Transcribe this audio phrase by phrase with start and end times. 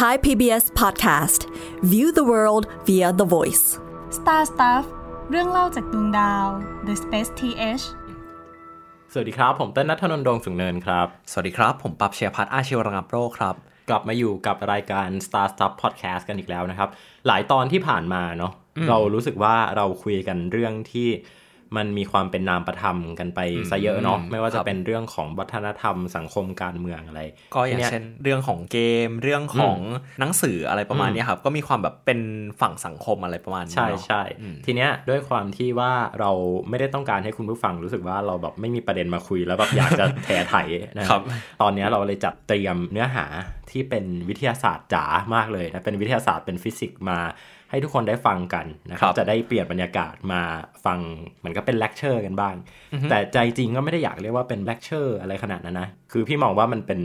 [0.00, 1.40] Thai PBS Podcast
[1.92, 3.66] View the world via the voice
[4.18, 4.84] Star Stuff
[5.30, 6.46] เรื่องเล่าจากดวงดาว
[6.86, 7.84] The Space TH
[9.12, 13.54] สวัสดีครับ ผมเต้นนัทนนท์ดวงสุงเนินครับ สวัสดีครับ ผมปับเชียพัฒน์อาชีวระงับโรคครับ
[13.88, 16.88] กลับมาอยู่กับรายการ Star Stuff Podcast กันอีกแล้วนะครับ
[17.26, 18.52] หลายตอนที่ผ่านมาเนาะ
[18.88, 21.08] เรารู้สึกว่าเราคุยกันเรื่องที่
[21.76, 27.22] มันมีความเป็นนามประธรรมกันไปซะเยอะเนาะไม่ว่าคจะรับเป็นเรื่องของวัฒนธรรมสังคมการเมืองอะไร
[27.54, 29.78] ก็อย่างทีเช่นเรื่องของเกมเรื่องของ
[30.20, 32.20] หนังสืออะไรประมาณอืมเนี้ยครับ ก็มีความแบบเป็น
[32.60, 36.30] ฝั่งสังคมอะไรประมาณนี้ใช่เนอะใช่อืมทีเนี้ยด้วยความที่ว่าเรา
[36.68, 40.56] ไม่ได้ต้องการให้คุณผู้ฟังรู้สึกว่าเราแบบไม่มีประเด็นมาคุยแล้วแบบอยากจะแถไถ
[40.98, 41.22] นะครับ
[41.62, 43.26] ตอนเนี้ยเราเลยจัดเตรียมเนื้อหา
[43.70, 47.18] ที่เป็นวิทยาศาสตร์จ๋ามากเลยนะเป็นวิทยาศาสตร์เป็นฟิสิกส์มา
[47.70, 50.42] ให้ทุกคนได้ฟังกันนะครับครับจะได้เปลี่ยนบรรยากาศมา
[50.84, 50.98] ฟัง
[51.38, 52.54] เหมือนก็เป็นเลคเชอร์กันบ้าง
[53.10, 57.00] แต่ใจจริงก็ไม่ได้อยากเรียกว่าเป็นเลคเชอร์อะไรขนาดนั้นนะ คือพี่มองว่ามันเป็น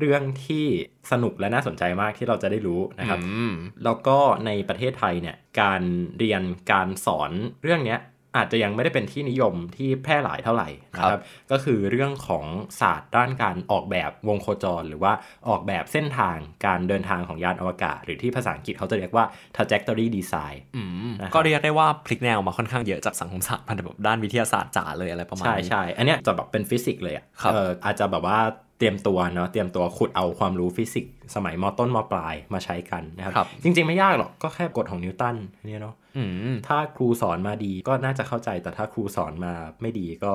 [0.00, 0.64] เรื่องที่
[1.10, 3.54] สนุกและน่าสนใจมากที่เราจะได้รู้นะครับอืม
[3.84, 5.82] แล้วก็ในประเทศไทยเนี่ยการ
[6.18, 7.30] เรียนการสอน
[7.62, 8.00] เรื่องเนี้ย
[8.36, 12.44] อาจจะยังไม่ได้เป็นที่นิยมที่แพร่หลายเท่าไหร่นะคครัรับบก็คือเรื่องของ
[12.80, 15.12] ศาสตร์ด้านการออกแบบวงโคจร หรือว่า
[15.48, 19.24] ออกแบบเส้นทางการเดินทางของยานอวกาศ หรือที่ภาษาอังกฤษเขาจะเรียกว่า
[19.56, 28.38] trajectory design อืมนะครับก็เรียกได้ว่าพลิกแนวมาค่อนข้างเยอะจากสังคมศาสตร์มาแบบด้านวิทยาศาสตร์จ๋าเลยอะไรประมาณใช่นี้ใช่อันเนี้ยจะแบบเป็นฟิสิกส์เลยอะครับเอออาจจะแบบว่า
[28.73, 40.32] เต รียมตัวเนาะเตรียมตัวขุดเอาความรู้ฟิสิกส์สมัยมต้นมปลายมาใช้กันนะครับครับจริง ๆ ไม่ยากหรอกก็แค่กฎของนิวตันเนี่ยเนาะอืมถ้าครูสอนมาดีก็น่าจะเข้าใจแต่ถ้าครูสอนมาไม่ดีก็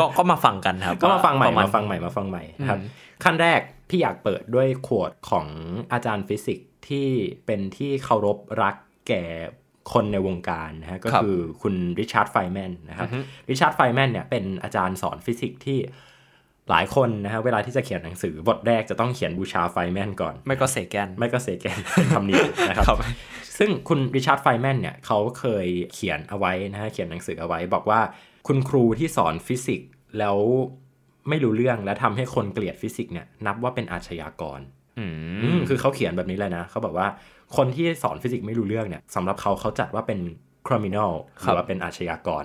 [0.00, 2.90] ก็ก็มาฟังกันครับก็มาฟังใหม่ประณมาฟังใหม่มาฟังใหม่นะครับอืม
[3.24, 5.46] ขั้นแรกพี่อยากเปิดด้วย quote ของ
[5.92, 7.08] อาจารย์ฟิสิกส์ที่
[7.46, 8.74] เป็นที่เคารพรัก
[9.08, 9.24] แก่
[9.92, 13.08] คนในวงการนะฮะก็คือคุณริชาร์ดไฟแมนนะครับ
[13.50, 15.78] ริชาร์ดไฟแมนเนี่ยเป็นอาจารย์สอนฟิสิกส์ที่
[16.70, 22.98] หลายคนนะฮะเวลาที่จะเขียนหนังสือบทแรกจะต้องเขียนบูชาไฟแมนก่อน ไม่ก็เซแกน ไม่ก็เซแกนเป็นคำนี้นะครับครับ
[23.58, 28.00] ซึ่งคุณริชาร์ดไฟแมนเนี่ยเขาเคยเขียนเอาไว้นะฮะเขียนหนังสือเอาไว้ บอกว่า
[28.46, 30.36] คุณครูที่สอนฟิสิกส์แล้ว
[31.28, 34.60] ไม่รู้เรื่องและทำให้คนเกลียดฟิสิกส์เนี่ยนับว่าเป็นอาชญากร
[34.98, 35.04] อื
[35.42, 37.08] อืมมคือเขาเขียนแบบนี้เลยนะเขาบอกว่า
[37.56, 40.20] คนที่สอนฟิสิกส์ไม่รู้เรื่องเนี่ยสำหรับเขาเขาจัดว่าเป็น
[40.66, 42.44] criminal หรือว่าเป็นอาชญากร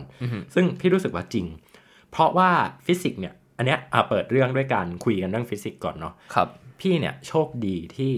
[0.54, 1.46] ซึ่งพี่รู้สึกว่าจริง
[2.12, 2.50] เพราะว่า
[2.86, 6.48] ฟิสิกส์เนี่ย อันเนี้ยอะเปิดเรื่องด้วยการคุยกันเรื่องฟิสิกส์ก่อนเนาะครับ
[6.82, 8.14] พี่เนี่ยโชคดีที่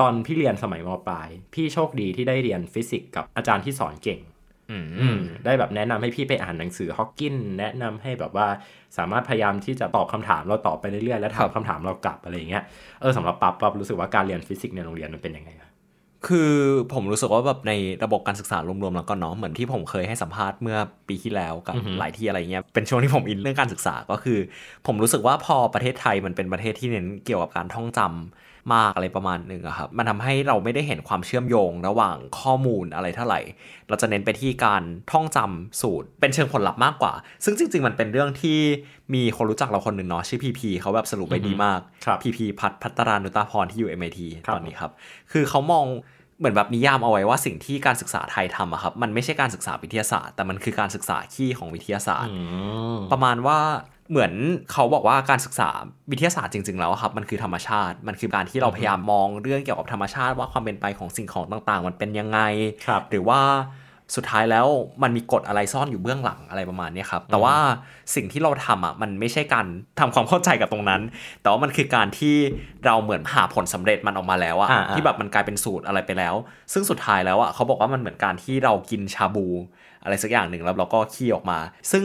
[0.00, 4.20] ตอนพี่เรียนสมัยมปลาย พี่โชคดีที่ได้เรียนฟิสิกส์กับอาจารย์ที่สอนเก่ง
[4.70, 8.46] อืมอืมได้แบบแนะนำให้พี่ไปอ่านหนังสือฮอกกินแนะนำให้แบบว่า
[8.96, 12.62] สามารถพยายามที่จะตอบคำถามเราตอบไปเรื่อยๆแล้วถามคำถามเรากลับอะไรอย่างเงี้ย
[13.00, 15.65] เออสำหรับปั๊บปั๊บรู้สึกว่าการเรียนฟิสิกส์ในโรงเรียนมันเป็นยังไงอะ
[16.28, 16.52] คือ
[16.92, 17.72] ผมรู้สึกว่าแบบใน
[18.04, 20.78] ระบบการศึกษารวมๆแล้วก็เนาะเหมือนที่ผมเคยให้สัมภาษณ์เมื่อ
[21.08, 24.38] ปีที่แล้วกับหลายที่อะไรเงี้ยเป็นช่วงที่ผมอินเรื่องการศึกษาก็คือ
[24.86, 33.40] ผมรู้สึกว่าพอประเทศไทยมันเป็นประเทศที่เน้นเกี่ยวกับการท่องจำมากอะไรประมาณหนึ่งอะครับมันทำให้เราไม่ได้เห็นความเชื่อมโยงระหว่างข้อมูลอะไรเท่าไหร่
[33.88, 34.82] เราจะเน้นไปที่การ
[35.12, 37.12] ท่องจำสูตร เป็นเชิงผลลัพธ์มากกว่า
[37.44, 38.58] ซึ่งจริง ๆ มันเป็นเรื่องที่
[39.14, 44.90] มีคนรู้จักเราคนหนึ่งเนาะชื่อพีพีเขาแบบสรุปไว้ดีมากครับพีพีพัฒพัตรานุตาพรที่อยู่ MIT ครับตอนนี้ครับ
[45.32, 45.86] คือเขามอง
[46.38, 52.32] เหมือนแบบนิยามเอาไว้ว่าสิ่งที่การศึกษาไทยทำอะครับ มันไม่ใช่การศึกษาวิทยาศาสตร์ แต่มันคือการศึกษาขี้ของวิทยาศาสตร์
[53.12, 53.58] ประมาณว่า
[54.10, 54.32] เหมือน
[54.72, 55.68] เขาบอกว่าการศึกษา
[56.10, 62.40] วิทยาศาสตร์จริง ๆ แล้วอะครับ มันคือธรรมชาติ มันคือการที่เราพยายามมองเรื่องเกี่ยวกับธรรมชาติว่าความเป็นไปของสิ่งของต่าง ๆ มันเป็นยังไง
[62.86, 63.40] ครับหรือว่า
[64.14, 64.66] สุดท้ายแล้ว
[65.02, 67.56] มันมีกฎอะไรซ่อนอยู่เบื้องหลังอะไรประมาณเนี้ยครับ แต่ว่า
[68.14, 69.66] สิ่งที่เราทำอะมันไม่ใช่การ
[70.00, 71.00] ทำความเข้าใจกับตรงนั้น
[71.42, 72.34] แต่ว่ามันคือการที่
[72.86, 76.34] เราเหมือนหาผลสำเร็จมันออกมาแล้วอะอ่าๆที่แบบมันกลายเป็นสูตรอะไรไปแล้ว
[76.72, 79.46] ซึ่งสุดท้ายแล้วอะเขาบอกว่ามันเหมือนการที่เรากินชาบู
[80.04, 81.58] อะไรสักอย่างหนึ่งแล้วเราก็ขี้ออกมา
[81.92, 82.04] ซึ่ง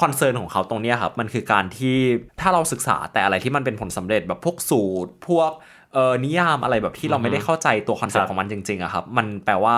[0.00, 1.96] คอนเซิร์นของเขาตรงเนี้ยครับมันคือการที่
[2.40, 5.50] ถ้าเราศึกษาแต่อะไรที่มันเป็นผลสำเร็จแบบพวกสูตร พวก
[5.94, 9.76] เออนิยามอะไรแบบที่เราไม่ได้เข้าใจตัว concept ครับของมันจริงๆอะครับ มันแปลว่า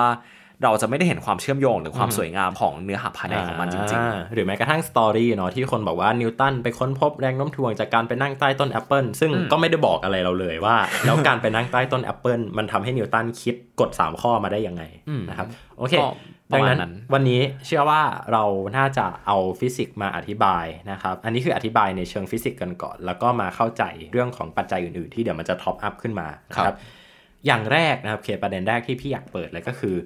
[0.65, 14.83] เราจะไม่ได้เห็นความเชื่อมโยงหรือความสวยงามของเนื้อหาภายในของมันจริงอ่าหรือแม้กระทั่ง story เนาะที่คนบอกว่านิวตันไปค้นพบแรงโน้มถ่วงจากการไปนั่งใต้ต้นแอปเปิลซึ่งก็ไม่ได้บอกอะไรเราเลยว่า แล้วการไปนั่งใต้ต้นแอปเปิลมันทำให้นิวตันคิดกฎ 3 ข้อมาได้ยังไง
[15.29, 15.47] นะครับ
[15.79, 15.95] โอเค
[16.53, 18.03] ก็ปดัระงมาณนั้นดังนั้นวันนี้เชื่อว่า
[18.33, 18.45] เรา
[18.77, 23.83] น่าจะเอาฟิสิกส์มาอธิบายนะครับ อันนี้คืออธิบายในเชิงฟิสิกส์กันก่อน แล้วก็มาเข้าใจ
[24.13, 26.77] เรื่องของปัจจัยอื่นๆ ที่เดี๋ยวมันจะ top up ขึ้นมานะครับ
[27.47, 29.97] อย่างแรกนะครับเคประเด็นแรกที่พี่อยากเปิดเลยก็คือ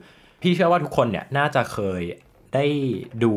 [0.43, 2.03] พี่เชื่อว่าทุกคนเนี่ยน่าจะเคย
[2.55, 2.67] ได้
[3.25, 3.33] ดู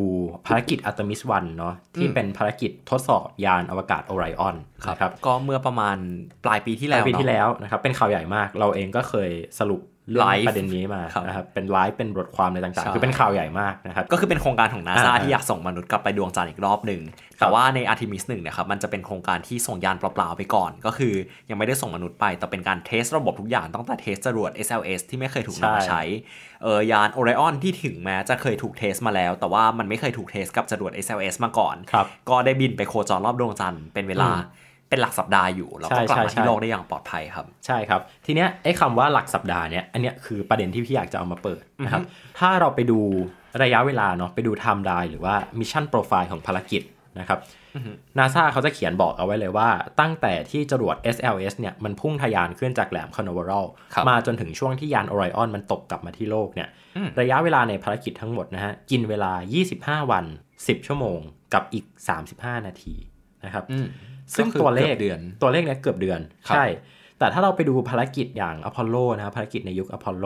[0.45, 4.55] ภารกิจอาร์เทมิส one เนาะที่เป็นภารกิจทดสอบยานอวกาศโอไรออน
[4.89, 5.97] นะครับก็เมื่อประมาณ
[6.43, 9.29] ปลายปีที่แล้ลายปีที่แล้วนะครับเป็นข่าวใหญ่มากเราเองก็เคย
[9.59, 17.01] สรุป เรื่อง Live ประเด็นนี้มาครับนะครับเป็นไลฟ์เป็นบทความอะไรต่างใช่ๆคือเป็นข่าวใหญ่มากนะครับก็คือเป็นโครงการของนาซาอ่าที่อยากส่งมนุษย์กลับไปดวงจันทร์อีกรอบหนึ่ง
[17.39, 21.13] แต่ว่าใน Artemis 1เนี่ยครับมันจะเป็นโครงการที่ส่งยานเปล่าๆไปก่อน ก็คือ
[21.49, 26.03] ยังไม่ได้ส่งมนุษย์ไป แต่เป็นการเทสระบบทุกอย่างตั้งแต่เทสจรวด SLS ที่ไม่เคยถูกนำมาใช่ใช้
[26.63, 34.61] เออยาน Orion ที่ถึงแม้จะเคยถูกเทสมาแล้ว แต่ว่ามันไม่เคยถูกเทสกับจรวด SLS มาก่อนครับก็ได้บินไปโคจรรอบดวงจันทร์เป็นเวลาอืม
[34.93, 42.03] เป็นหลักสัปดาห์อยู่แล้วก็ใช่กลับมาใช่ที่ใช่โลกได้อย่างปลอดภัยครับ ใช่ครับ ทีเนี้ยไอ้คำว่าหลักสัปดาห์เนี้ยอันเนี้ยคือประเด็นที่พี่อยากจะเอามาเปิดนะครับ
[42.39, 42.99] ถ้าเราไปดู
[43.63, 46.81] ระยะเวลาเนาะไปดูไทม์ไลน์หรือว่า mission profile ของภารกิจ
[47.19, 47.39] นะครับ
[48.17, 49.69] นาซาเขาจะเขียนบอกเอาไว้เลยว่า
[49.99, 56.69] ตั้งแต่ที่จรวด SLS เนี่ยมันพุ่งทะยานขึ้นจากแหลมคานาเวอรัลครับมาจนถึงช่วงที่ยานโอไรออนมันตกกลับมาที่โลกเนี่ย
[57.19, 59.31] ระยะเวลาในภารกิจทั้งหมดนะฮะกินเวลา
[60.03, 60.25] 25 วัน
[60.57, 61.19] 10 ชั่วโมง
[61.53, 61.85] กับอีก
[62.25, 62.95] 35 นาที
[63.45, 63.87] นะครับอืม
[64.35, 66.65] ซึ่งก็คือตัวเลขเกือบเดือนตัวเลขเนี้ยเกือบเดือนครับใช่
[67.19, 70.25] แต่ถ้าเราไปดูภารกิจอย่างอพอลโลนะครับภารกิจในยุคอพอลโล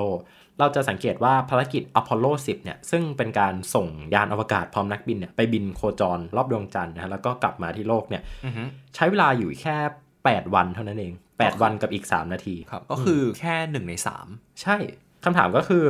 [0.60, 8.64] เราจะสังเกตว่าภารกิจอพอลโล 10 เนี่ย ซึ่งเป็นการส่งยานอวกาศพร้อมนักบินเนี่ยไปบินโคจรรอบดวงจันทร์นะฮะแล้วก็กลับมาที่โลกเนี่ยอือฮึ
[8.96, 9.76] ใช้เวลาอยู่แค่
[10.18, 14.28] 8 วันเท่านั้นเอง 8 วันกับอีก 3 นาทีครับก็คือแค่หนึ่งในสาม
[14.62, 14.78] ใช่
[15.24, 15.84] คำถามก็คือ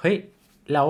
[0.00, 0.16] เฮ้ย
[0.72, 0.88] แล้ว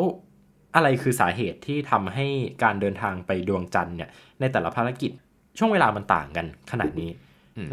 [0.75, 2.27] อะไรคือสาเหตุที่ทำให้
[2.63, 4.11] การเดินทางไปดวงจันทร์เนี่ย
[4.41, 5.11] ในแต่ละภารกิจ
[5.59, 7.11] ช่วงเวลามันต่างกันขนาดนี้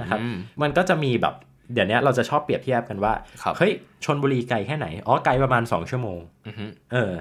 [0.02, 1.36] นะครับอืมมันก็จะมีแบบ
[1.74, 3.72] เดี๋ยวนี้เราจะชอบเปรียบเทียบกันว่าครับเฮ้ย
[4.06, 7.12] ชนบุรีไกลแค่ไหน อ๋อไกลประมาณ 2 ชั่วโมงอือฮึเออ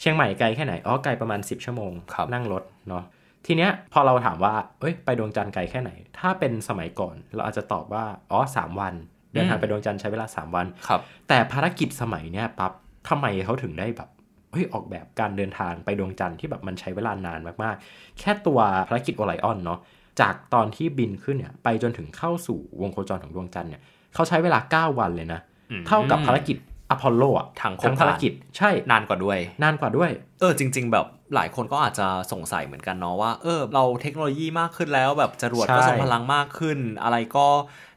[0.00, 3.04] เชียงใหม่ไกลแค่ไหน อ๋อไกลประมาณ 10 ชั่วโมงครับนั่งรถเนาะ
[3.46, 8.94] ทีเนี้ยพอเราถามว่า เอ้ยไปดวงจันทร์ไกลแค่ไหน ถ้าเป็นสมัยก่อน เราอาจจะตอบว่า อ๋อสามวัน
[9.32, 12.72] เดินทางไปดวงจันทร์ใช้เวลา 3 วัน ครับ แต่ภารกิจสมัยเนี้ยปั๊บ
[13.08, 14.08] ทำไมเขาถึงได้แบบ
[14.52, 18.58] เฮ้ยออกแบบการเดินทางไปดวงจันทร์ที่แบบมันใช้เวลานานมากๆ แค่ตัว
[18.88, 19.80] ภารกิจโอไลออนเนาะ
[20.20, 23.82] จากตอนที่บินขึ้นเนี่ยไปจนถึงเข้าสู่วงโคจรของดวงจันทร์เนี่ย
[24.14, 25.40] เขาใช้เวลา 9 วันเลยนะ
[25.70, 26.56] อืมเท่ากับภารกิจ
[26.90, 30.10] อพอลโลอะทั้งโครงทั้งภารกิจใช่นานกว่าด้วย นานกว่าด้วย
[30.40, 37.46] เออจริง ๆ แบบหลายคนก็อาจจะสงสัยเหมือนกันเนาะว่าเออเราเทคโนโลยีมากขึ้นแล้วแบบจรวดก็ใช่ส่งพลังมากขึ้น อะไรก็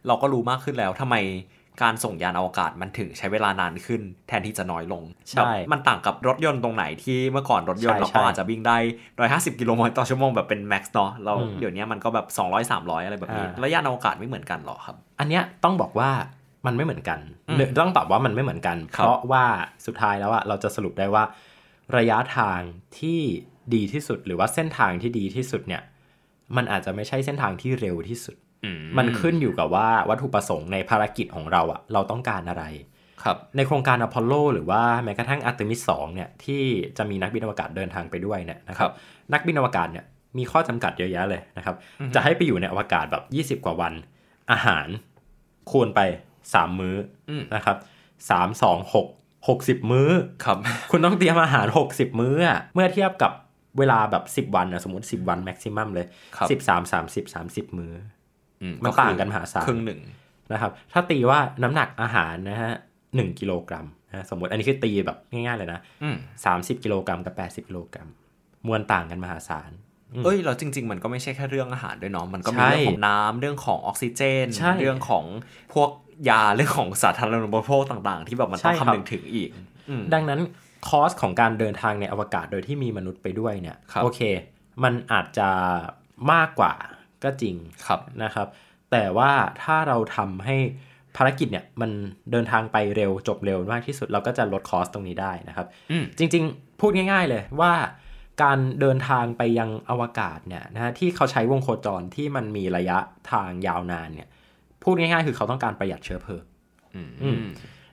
[0.07, 1.15] เราก็รู้มากขึ้นแล้วทำไม
[1.83, 8.77] การส่งยานอวกาศมันถึงใช้เวลานานขึ้น แทนที่จะน้อยลงใช่แบบมันต่างกับรถยนต์ตรงไหนที่เมื่อก่อนรถยนต์ใช่เราใช่ก็อาจจะวิ่งได้
[9.19, 16.09] 150กิโลเมตรต่อชั่วโมงแบบเป็น max เนาะเราอืมเดี๋ยวนี้มันก็แบบ200 300อะไรแบบนี้อ่าแล้วยานอวกาศไม่เหมือนกันหรอครับ อันเนี้ยต้องบอกว่า
[16.65, 17.19] มันไม่เหมือนกัน
[17.49, 19.45] อืมหรือต้องตอบว่ามันไม่เหมือนกันครับเพราะว่า
[19.85, 21.23] สุดท้ายแล้วอะเราจะสรุปได้ว่า
[21.97, 22.59] ระยะทาง
[22.99, 23.19] ที่
[23.73, 25.81] ดีที่สุดหรือว่าเส้นทางที่ดีที่สุดเนี่ย
[26.55, 28.50] มันอาจจะไม่ใช่เส้นทางที่เร็วที่สุดอื
[28.97, 32.63] มันขึ้นอยู่กับว่าวัตถุประสงค์ในภารกิจของเราอะเราต้องการอะไร
[33.23, 36.63] ครับในโครงการอพอลโลหรือว่าแม้กระทั่งอาร์เตมิส2เนี่ยที่
[36.97, 38.93] จะมีนักบินอวกาศเดินทางไปด้วยเนี่ยนะคครัรับบ
[39.33, 40.05] นักบินอวกาศเนี่ย
[40.37, 41.75] มีข้อจำกัดเยอะแยะเลยนะครับ
[42.15, 43.15] จะให้ไปอยู่ในอวกาศแบ
[43.55, 43.93] บ 20 กว่าวัน
[44.51, 44.87] อาหาร
[45.71, 45.99] คูณไป
[46.41, 46.95] 3 มื้อ
[47.29, 47.77] อมนะครับ
[48.29, 50.09] 3 2 6 60มื้อ
[50.45, 50.57] ครับ
[50.91, 53.31] คุณต้องเตรียมอาหาร 60 มื้ออะเมื่อเทียบกับ
[53.77, 56.05] เวลาแบบ 10 วันนะสมมติ 10 วันแม็กซิมัมเลย
[56.37, 58.20] ครับ13 30 30 มื้ออื
[58.83, 60.01] มันต่างกันมหาศาลครึ่งหนึ่ง
[60.51, 62.73] นะครับ ถ้าตีว่าน้ำหนักอาหารนะฮะ
[63.15, 66.15] หนึ่งกิโลกรัมนะสมมติอันนี้คือตีแบบง่ายๆเลยนะอืม
[66.45, 68.07] สามสิบกิโลกรัมกับแปดสิบกิโลกรัม
[68.67, 69.71] มวลต่างกันมหาศาล
[70.25, 75.25] เอ้ยเราจริง ๆ มันก็ไม่ใช่แค่เรื่องอาหารด้วยเนาะมันก็มีใช่เรื่องของน้ำเรื่องของออกซิเจนใช่เรื่องของ
[75.73, 75.89] พวก
[76.29, 79.49] ยาเรื่องของสาธารณูปโภคต่างๆ ที่แบบมันต้องใช่ครับคำนึงถึงอีก
[79.89, 80.39] อืมดังนั้น
[80.87, 84.21] คอสของการเดินทางในอวกาศโดยที่มีมนุษย์ไปด้วยเนี่ยครับโอเค
[84.83, 85.49] มันอาจจะ
[86.31, 86.73] มากกว่า
[87.23, 87.55] ก็จริง
[87.87, 88.47] ครับนะครับ
[88.91, 89.31] แต่ว่า
[89.63, 90.57] ถ้าเราทำให้
[91.17, 91.91] ภารกิจเนี่ยมัน
[92.31, 97.73] เดินทางไปเร็วจบเร็วมากที่สุด เราก็จะลดคอสตรงนี้ได้นะครับอืมจริง ๆ พูดง่าย ๆ เลยว่า
[98.43, 102.97] การเดินทางไปยังอวกาศเนี่ยนะฮะที่เขาใช้วงโคจรที่มันมีระยะ
[103.31, 104.27] ทางยาวนานเนี่ย
[104.83, 106.43] พูดง่ายๆ คือเขาต้องการประหยัดเชื้อเพลิง
[106.95, 107.37] อืมอืม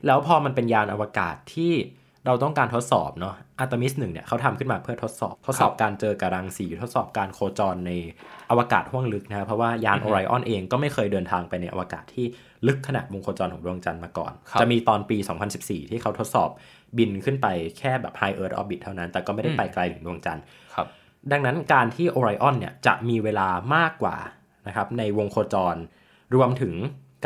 [0.06, 1.72] แล้วพอมันเป็นยานอวกาศที่
[2.28, 7.92] เราต้องการทดสอบเนาะอาร์ตมิสหนึ่งเนี่ยเขาทำขึ้นมาเพื่อทดสอบ ทดสอบการเจอกับรังสี ทดสอบการโคจรใน
[8.50, 12.26] อวกาศห้วงลึกนะเพราะว่ายานโอไรออนเองก็ไม่เคยเดินทางไปในอวกาศที่
[12.66, 15.16] ลึกขนาดวงโคจรของดวงจันทร์มาก่อนครับจะมีตอนปี
[15.54, 16.50] 2014 ที่เขาทดสอบ
[16.98, 17.46] บินขึ้นไป
[17.78, 20.44] แค่แบบ High Earth Orbit เท่านั้น แต่ก็ไม่ได้ไปไกลถึงดวงจันทร์
[20.74, 20.86] ครับ
[21.32, 24.16] ดังนั้นการที่โอไรออนเนี่ยจะมีเวลามากกว่า
[24.66, 25.76] นะครับในวงโคจร
[26.34, 26.74] รวมถึง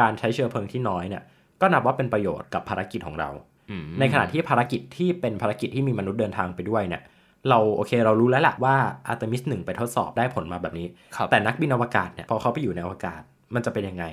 [0.00, 1.22] การใช้เชื้อเพลิงที่น้อยเนี่ย
[1.60, 3.51] ก็นับว่าเป็นประโยชน์กับภารกิจของเราอืม
[4.00, 7.02] ในขณะที่ภารกิจที่เป็นภารกิจที่มีมนุษย์เดินทางไปด้วยเนี่ย
[7.48, 8.74] เราโอเคเรารู้แล้วแหละว่า
[9.06, 13.20] อาร์เทมิสหนึ่งไปทดสอบได้ผลมาแบบนี้ครับแต่นักบินอวกาศเนี่ยพอเขาไปอยู่ในอวกาศ
[13.54, 14.04] มันจะเป็นยังไง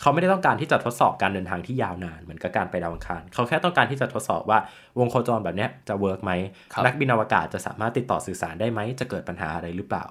[0.00, 4.58] เขาไม่ได้ต้องการที่จะทดสอบการเดินทางที่ยาวนานเหมือนกับการไปดาวอังคาร เขาแค่ต้องการที่จะทดสอบว่า
[4.98, 6.32] วงโคจรแบบเนี้ยจะ work ไหม
[6.72, 10.04] ครับนักบินอวกาศจะสามารถติดต่อสื่อสารได้ไหมจะเกิดปัญหาอะไรหรือเปล่า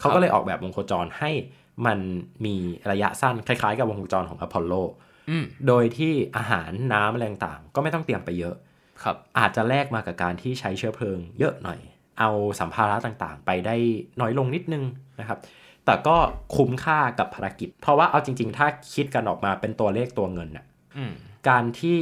[0.00, 1.30] เขาก็เลยออกแบบวงโคจรให้
[1.86, 1.98] มัน
[2.44, 2.56] มี
[2.90, 5.17] ระยะสั้นคล้ายๆ กับวงโคจรของอพอลโลอืม
[5.68, 8.54] โดยที่อาหารน้ำอะไรต่างๆก็ไม่ต้องเตรียมไปเยอะ
[9.02, 11.80] ครับ อาจจะแลกมากับการที่ใช้เชื้อเพลิงเยอะหน่อย
[12.18, 12.30] เอา
[12.60, 13.76] สัมภาระต่างๆ ไปได้
[14.20, 14.84] น้อยลงนิดนึง
[15.20, 15.38] นะครับ
[15.84, 16.16] แต่ก็
[16.56, 20.66] คุ้มค่ากับภารกิจ เพราะว่าเอาจริง ๆ ถ้าคิดกันออกมาเป็นตัวเลขตัวเงินน่ะ
[20.96, 21.12] อืม
[21.48, 21.98] การที่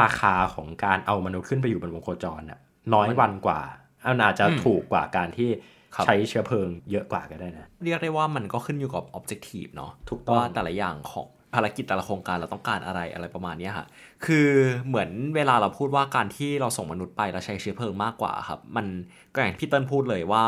[0.00, 2.60] ราคาของการเอามนุษย์ขึ้นไปอยู่บนวงโคจรน่ะ
[2.94, 3.60] น้อยวันกว่า
[4.04, 5.48] อันอาจจะอืมถูกกว่าการที่
[5.94, 13.86] ครับใช้เชื้อเพลิงเยอะกว่าก็ได้นะ เรียกได้ว่ามันก็ขึ้นอยู่กับ objective เนาะถูกต้องว่าแต่ละอย่างของ ภารกิจแต่ละโครงการเราต้องการอะไรอะไรประมาณเนี้ยค่ะ
[14.26, 14.48] คือ
[14.86, 18.86] เหมือนเวลาเราพูดว่าการที่เราส่งมนุษย์ไปแล้วใช้เชื้อเพลิงมากกว่าครับ มัน
[19.32, 20.44] ก็อย่างที่พี่เติ้ลพูดเลยว่า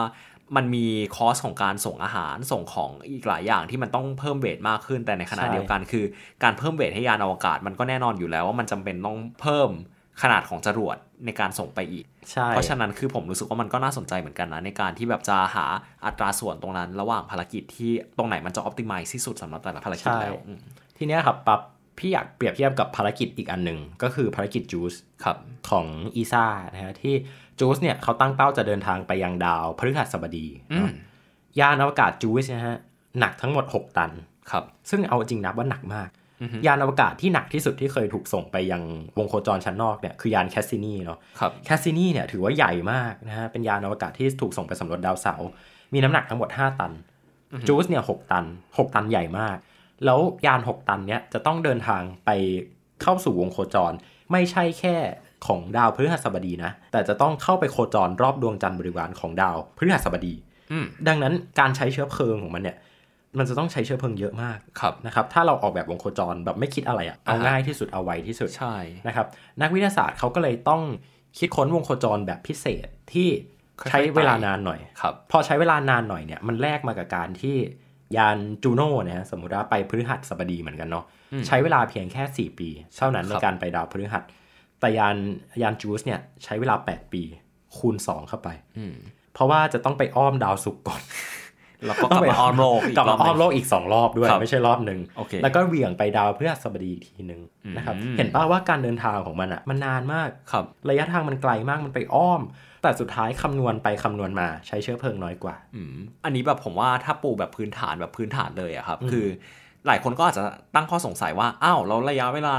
[0.57, 6.05] มันมีคอสของการส่งอาหารส่งของอีกหลายอย่างที่มันต้องเพิ่มเวทมากขึ้นแต่ในขณะใช่เดียวกันคือ
[6.43, 9.71] การเพิ่มเวทให้ยานอวกาศ มันก็แน่นอนอยู่แล้วว่ามันจำเป็นต้องเพิ่ม
[10.23, 10.97] ขนาดของจรวด
[11.27, 15.65] ในการส่งไปอีกใช่เพราะฉะนั้นคือผมรู้สึกว่ามันก็น่าสนใจเหมือนกันนะ ในการที่แบบจะหา
[16.07, 20.61] อัตราส่วนตรงนั้น ระหว่างภารกิจที่ตรงไหนมันจะ optimize ที่สุดสำหรับแต่ละภารกิจแล้วอืม
[20.97, 21.61] ทีเนี้ยครับปั๊บ
[21.99, 25.37] พี่อยากเปรียบเทียบกับภารกิจอีกอันหนึ่งก็คือภารกิจจูสครับ
[25.71, 25.87] ของ
[26.17, 27.15] อีซ่านะฮะที่
[27.59, 30.91] จูสเนี่ยเขาตั้งเป้าจะเดินทางไปยังดาวพฤหัสบดีอืม
[31.61, 32.77] ยานอวกาศจูสนะฮะ
[33.19, 34.11] หนักทั้งหมด 6 ตัน
[34.51, 36.09] ครับซึ่งเอาจริงนับว่าหนักมาก
[36.43, 38.83] อือฮึยานอวกาศที่หนักที่สุดที่เคยถูกส่งไปยัง
[39.19, 45.49] วงโคจรชั้นนอกเนี่ยคือยานแคสซินีเนาะครับแคสซินีเนี่ยถือว่าใหญ่มากนะฮะเป็นยานอวกาศที่ถูกส่งไปสำรวจดาวเสาร์
[45.93, 46.93] มีน้ำหนักทั้งหมด 5 ตัน
[47.69, 49.57] จูสเนี่ยหตัน 6 ตันใหญ่มาก
[50.05, 52.31] แล้วยาน 6 ตันเนี่ยจะต้องเดินทางไป
[53.03, 53.93] เข้าสู่วงโคจร
[54.33, 54.97] ไม่ใช่แค่
[55.47, 60.35] ของดาวพฤหัสบดีนะ แต่จะต้องเข้าไปโคจรรอบดวงจันทร์บริวารของดาวพฤหัสบดี
[60.73, 62.77] อืมดังนั้นการใช้เชื้อเพลิงของมันเนี่ย
[63.39, 69.27] มันจะต้องใช้เชื้อเพลิงเยอะมากครับนะครับ ถ้าเราออกแบบวงโคจรแบบไม่คิดอะไรอะเอาอ่าฮะง่ายที่สุดเอาไวที่สุดใช่นะครับ
[69.63, 70.83] นักวิทยาศาสตร์เขาก็เลยต้อง
[71.39, 73.29] คิดค้นวงโคจรแบบพิเศษที่
[73.81, 77.57] ค่อยๆใช้เวลาไปนานหน่อยครับพอใช้เวลานานหน่อยเนี่ย มันแลกมากับการที่
[78.17, 84.23] ยานจูโน่เนี่ยสมมุติว่าไปพฤหัสบดีเหมือนกันเนาะอืมใช้เวลาเพียงแค่ 4 ปี เท่านั้นคในรับการไปดาวพฤหัส
[84.81, 85.17] แต่ยาน
[85.63, 87.23] ยานจูสเนี่ยใช้เวลา 8 ปี
[87.77, 88.95] คูณ 2 เข้าไปอืม
[89.35, 91.03] เพราะว่าจะต้องไปอ้อมดาวศุกร์ก่อน
[91.87, 97.41] แล้วก็กลับมาออนโลกอีกกลับรมาอบหอ้อมนึ่งโลกอีก 2 รอบด้วยครับไม่ใช่รอบหนึ่งโอเคแล้วก็เหวี่ยงไปดาวพฤหัสบดีอีกทีหนึ่ง
[97.77, 102.41] นะครับอืมเห็นป่าว่าการเดินทางของมันอะมันนานมากครับระยะทางมันไกลมากมันไปอ้อม
[102.85, 109.27] แต่สุดท้ายคำนวณไปคำนวณมาใช้เชื้อเพลิงน้อยกว่าอืมอันนี้แบบผมว่าถ้าปูแบบพื้นฐานแบบพื้นฐานเลยอะครับอืมคือ
[109.87, 112.55] หลายคนก็อาจจะตั้งข้อสงสัยว่าอ้าวแล้วระยะเวลา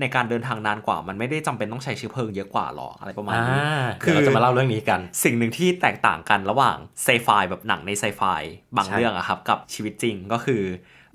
[0.00, 3.60] ในการเดินทางนานกว่า มันไม่ได้จำเป็นต้องใช้เชื้อเพลิงเยอะกว่าหรออะไรประมาณอ่านี้
[4.02, 8.22] คือเราจะมาเล่าเรื่องนี้กัน สิ่งหนึ่งที่แตกต่างกันระหว่างไซไฟแบบหนังในไซไฟ
[8.76, 10.62] บางใช่เรื่องอะครับ กับชีวิตจริงก็คือ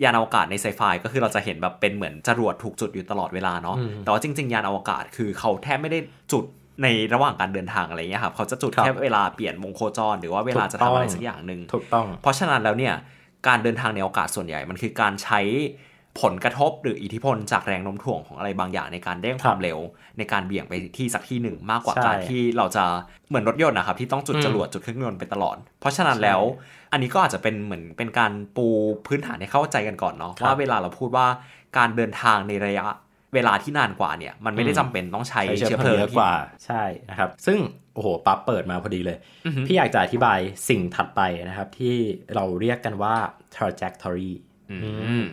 [0.03, 5.99] ยานอวกาศในไซไฟก็คือเราจะเห็นแบบเป็นเหมือนจรวดถูกจุดอยู่ตลอดเวลาเนาะ แต่ว่าจริง ๆ ยานอวกาศคือเขาแทบไม่ได้
[6.31, 6.45] จุด
[6.81, 12.93] ในระหว่างการเดินทางอะไรเงี้ยครับเขาจะจุดครับแค่เวลาเปลี่ยนวงโคจร หรือว่าเวลาจะทำอะไรสักอย่างหนึ่งถูกต้อง เพราะฉะนั้นแล้วเนี่ย
[13.47, 15.41] การเดินทางในอวกาศส่วนใหญ่มันคือการใช้
[16.21, 19.79] ผลกระทบหรืออิทธิพลจากแรงโน้มถ่วงของอะไรบางอย่างในการเร่งความเร็ว
[20.17, 22.83] ในการเบี่ยงไปที่สักที่หนึ่งมากกว่าใช่การที่เราจะ
[23.29, 26.41] เหมือนรถยนต์นะครับที่ต้องจุดอืมจรวดจุดเครื่องยนต์ไปตลอด เพราะฉะนั้นใช่แล้ว
[26.91, 28.67] อันนี้ก็อาจจะเป็นเหมือนเป็นการปู
[29.07, 31.27] พื้นฐานให้เข้าใจกันก่อนเนาะครับว่าเวลาเราพูดว่า
[31.77, 32.85] การเดินทางในระยะ
[33.33, 36.33] เวลาที่นานกว่าเนี่ยมันไม่ได้อืมจำเป็นต้องใช้ใช้เชื้เชื้ออเพเพลิลิงงเยอะกว่า
[36.65, 37.59] ใช่นะครับ ซึ่ง
[37.93, 41.95] โอ้โหปั๊บเปิดมาพอดีเลยอือฮึพี่อยากจะอธิบายสิ่งถัดไปนะครับ ที่
[42.35, 43.15] เราเรียกกันว่า
[43.55, 44.31] trajectory
[44.71, 44.75] อื
[45.23, 45.25] ม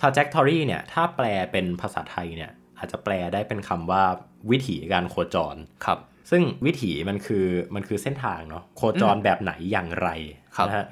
[0.00, 4.02] trajectory เนี่ยถ้าแปลเป็นภาษาไทยเนี่ยอาจจะแปลได้เป็นคำว่า
[4.50, 5.98] วิถีการโคจรครับ
[6.30, 10.08] ซึ่งวิถีมันคือมันคือเส้นทางเนาะโคจรแบบไหนอย่างไร
[10.56, 10.86] ครับนะฮะ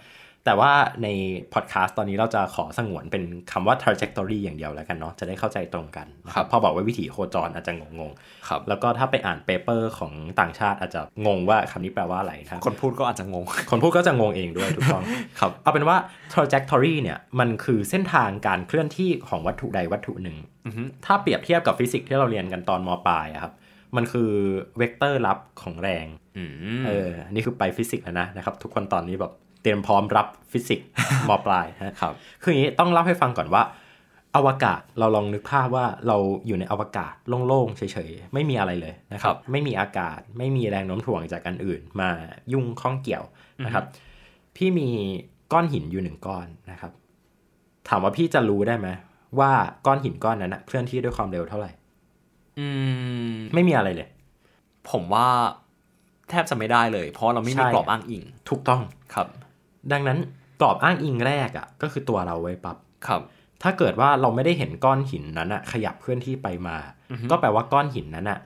[0.45, 0.73] แต่ว่า
[1.03, 1.09] ใน
[1.55, 8.13] พอดแคสต์ตอนนี้เราจะขอสงวนเป็นคำว่า trajectory อย่างเดียวแล้วกันเนาะจะได้เข้าใจตรงกันนะครับพอบอกว่าวิถีโคจรอาจจะงง
[8.49, 15.05] ครับๆแล้วก็ถ้าไปอ่านเปเปอร์ของต่างชาติอาจจะงงว่าคำนี้แปลว่าอะไรนะครับคนพูดก็อาจจะงง คนพูดก็จะงงเองด้วยถูกต้อง
[15.41, 15.97] ครับเอาเป็นว่า
[16.33, 20.37] trajectory เนี่ยมันคือเส้นทางการเคลื่อนที่ของวัตถุใดวัตถุหนึ่ง
[20.67, 23.53] อือฮึถ้าเปรียบเทียบกับฟิสิกส์ที่เราเรียนกันตอนมปลายอะครับ
[23.97, 24.31] มันคือ
[24.79, 26.51] เวกเตอร์ลัพธ์ของแรงอืม
[26.87, 29.33] เออนี่คือไปฟิสิกส์แล้วนะนะครับ ทุกคนตอนนี้แบบ
[29.65, 30.89] เตรียมพร้อมรับฟิสิกส์
[31.29, 33.63] มปลายฮะครับคืออย่างนี้ต้องเล่าให้ฟังก่อนว่า
[34.37, 36.17] อวกาศเราลองนึกภาพว่าเรา
[36.47, 37.15] อยู่ในอวกาศ
[37.47, 42.11] โล่งๆเฉยๆไม่มีอะไรเลยนะคครัรับบไม่มีอากาศไม่มีแรงโน้มถ่วงจากอันอื่น มา
[42.53, 43.25] ยุ่งข้องเกี่ยว
[43.67, 43.85] นะครับ
[44.57, 44.89] พี่มี
[45.53, 46.93] ก้อนหินอยู่หนึ่งก้อนนะครับ
[47.89, 48.89] ถามว่าพี่จะรู้ได้ไหม
[49.39, 49.51] ว่า
[49.87, 51.71] ก้อนหินก้อนนั้นนะเคลื่อนที่ด้วยความเร็วเท่าไหร่
[52.59, 52.67] อื
[53.33, 54.09] ม ไม่มีอะไรเลย
[54.91, 55.29] ผมว่า
[56.31, 58.81] แทบจะไม่ได้เลย เพราะเราไม่มีใช่กรอบอ้างอิง ถูกต้อง
[59.15, 59.27] ครับ
[59.93, 60.19] ดังนั้น
[60.61, 62.77] กรอบอ้างอิงแรกอะ่ะก็คือตัวเราไว้ยปับ
[63.07, 63.23] ครับ
[63.63, 66.77] ถ้าเกิดว่าเราไม่ได้เห็นก้อนหินนั้นอะขยับเคลื่อนที่ไปมา
[67.31, 68.39] ก็แปลว่าก้อนหินนั้นอะ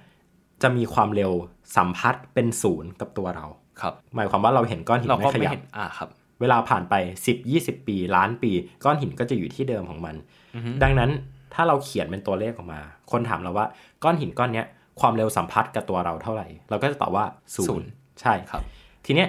[0.62, 1.32] จะมีความเร็ว
[1.76, 3.46] สัมพัทธ์เป็นศูนย์กับตัวเรา
[3.80, 6.08] ครับ หมายความว่าเราเห็นก้อนหินเราก็ไม่ขไม่ยับเห็นอ่าครับ
[6.40, 6.94] เวลาผ่านไป
[7.26, 8.50] 10 20 ปีล้านปี
[8.84, 10.14] ก้อนหินก็จะอยู่ที่เดิมของมัน
[10.54, 11.10] อือฮึดังนั้น
[11.54, 12.80] ถ้าเราเขียนเป็นตัวเลขออกมา
[13.12, 13.66] คนถามเราว่า
[14.04, 14.66] ก้อนหินก้อนเนี้ย
[15.00, 17.90] ความเร็วสัมพัทธ์กับตัวเราเท่าไหร่ เราก็จะตอบว่าศูศูนนย์ย์
[18.20, 18.62] ใช่ครับ
[19.06, 19.28] ทีเนี้ย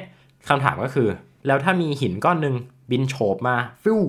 [0.50, 1.08] คำถามก็คือ
[1.48, 2.56] แล้วถ้ามีหินก้อนหนึ่ง
[2.92, 4.00] บินโฉบมาฟิว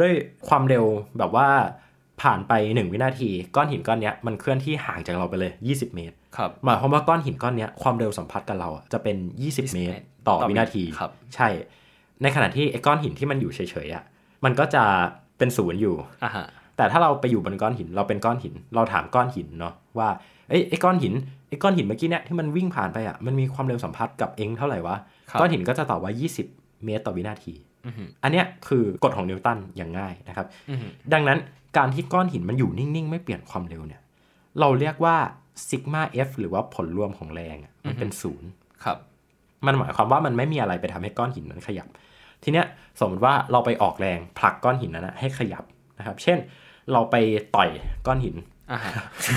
[0.00, 0.12] ด้วย
[0.48, 0.84] ความเร็ว
[1.18, 1.48] แบบว่า
[2.22, 9.94] ผ่านไป 1 วินาที ก้อนหินก้อนเนี้ยมันเคลื่อนที่ห่างจากเราไปเลย 20 เมตรครับหมายความว่าก้อนหินก้อนเนี้ยความเร็วสัมพัทธ์กับเราอะจะเป็น 20 เมตร
[10.28, 11.48] ต่อต่อวินาทีครับใช่
[12.22, 14.04] ในขณะที่ไอ้ก้อนหินที่มันอยู่เฉยๆอะ
[14.44, 14.84] มันก็จะ
[15.38, 16.46] เป็นศูนย์อยู่อ่าฮะ
[16.76, 20.08] แต่ถ้าเราไปอยู่บนก้อนหินเราเป็นก้อนหิน เราถามก้อนหินเนาะว่า
[20.48, 21.12] เอ้ยไอ้ก้อนหิน
[21.48, 24.96] ไอ้ก้อนหินเมื่อกี้เนี่ยที่มันวิ่งผ่านไปอะมันมีความเร็วสัมพัทธ์กับเองเท่าไหร่วะ
[25.30, 27.54] ครับก้อนหินก็จะตอบว่า 20 เมตรต่อวินาที
[27.86, 31.38] อือฮึอันเนี้ยคือกฎของนิวตันอย่างง่ายนะครับอือฮึดังนั้น
[31.76, 34.00] การที่ก้อนหินมันอยู่นิ่ง ๆ ไม่เปลี่ยนความเร็วเนี่ย
[34.60, 35.16] เราเรียกว่า
[35.68, 38.50] sigma F หรือว่าผลรวมของแรงอะมันเป็นศูนย์
[38.84, 38.98] ครับ
[39.66, 41.88] มันหมายความว่ามันไม่มีอะไรไปทำให้ก้อนหินนั้นขยับ
[42.42, 42.66] ทีเนี้ย
[43.00, 45.64] สมมติว่าเราไปออกแรงผลักก้อนหินนั้นนะให้ขยับ
[45.98, 46.38] นะครับ เช่น
[46.92, 47.16] เราไป
[47.56, 47.70] ต่อย
[48.06, 48.36] ก้อนหิน
[48.72, 48.92] อ่าฮะ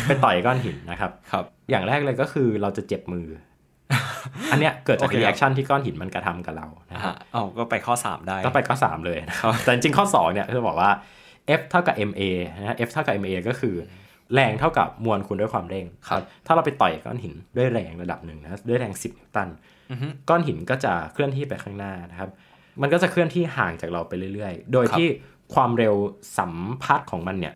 [0.08, 3.28] ไปต่อยก้อนหินนะครับครับ อย่างแรกเลยก็คือเราจะเจ็บมือ
[4.52, 10.92] อันเนี้ยเกิดจากโอเค reaction ที่ก้อนหินมันกระทำกับเรานะอ่าครับฮะเอาก็ไปข้อ 3 ได้ก็ไปข้อ 3 เลยนะครับแต่จริงๆข้อ 2 เนี่ยคือบอกว่า
[11.60, 12.22] F เท่ากับ ma
[12.60, 13.76] นะฮะ F เท่ากับ ma ก็คือ
[14.34, 19.50] แรงเท่ากับมวลคูณด้วยความเร่งครับถ้าเราไปต่อยก้อนหินด้วยแรงระดับหนึ่งนะด้วยแรง 10 นิวตัน
[19.92, 22.30] อือฮึก้อนหินก็จะเคลื่อนที่ไปข้างหน้านะครับ
[22.82, 25.08] มันก็จะเคลื่อนที่ห่างจากเราไปเรื่อยๆ โดยครับที่
[25.54, 25.96] ความเร็ว
[26.38, 26.54] สัม
[26.84, 27.54] พัทธ์ของมันเนี่ย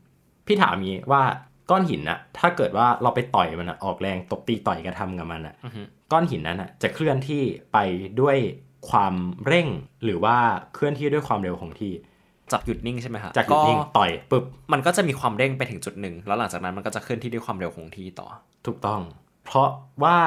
[0.47, 1.21] พี่ถามอย่างนี้ว่า
[1.69, 7.41] ก้อนหินอะถ้าเกิดว่าเราไปต่อยมันอะออกแรงตบตีต่อยกระทำกับมันอะอือฮึ ก้อนหินนั้นอะจะเคลื่อนที่
[7.73, 7.77] ไป
[8.21, 8.37] ด้วย
[8.89, 9.13] ความ
[9.45, 9.67] เร่ง
[10.03, 10.37] หรือว่า
[10.73, 11.91] เคลื่อนที่ด้วยความเร็วของที่
[12.51, 18.27] จากหยุดนิ่งใช่ไหมฮะจากหยุดนิ่งต่อยปุ๊บมันก็จะมีความเร่งไปถึงจุดหนึ่งแล้วหลังจากนั้นมันก็จะเคลื่อนที่ด้วยความเร็วคงที่ต่อ
[18.65, 19.01] ถูกต้อง
[19.45, 19.69] เพราะ
[20.03, 20.17] ว่า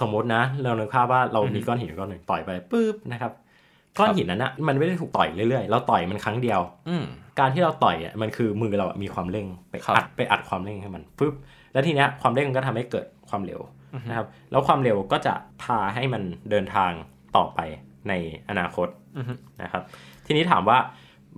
[0.00, 3.32] สมมตินะ เรานึกภาพว่าเรามีก้อนหินก้อนหนึ่งต่อยไปปุ๊บนะครับ
[3.98, 7.04] ก้อนหินนั้นนะมันไม่ได้ถูกต่อยเรื่อยๆ เราต่อยมันครั้งเดียว อืม
[7.38, 11.34] การที่เราต่อยอะมันคือมือเราอะมีความเร่งไปครับอัดไปอัดความเร่งให้มันปุ๊บ
[11.72, 13.60] แล้วทีเนี้ยความเร่งมันก็ทำให้เกิดความเร็ว
[14.08, 16.92] นะครับ แล้วความเร็วก็จะพาให้มันเดินทาง
[17.36, 17.60] ต่อไป
[18.08, 18.12] ใน
[18.48, 19.32] อนาคตอือฮึ
[19.62, 19.82] นะครับ
[20.26, 20.78] ทีนี้ถามว่า